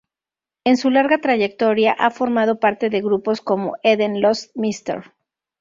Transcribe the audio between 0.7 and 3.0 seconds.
su larga trayectoria a formado parte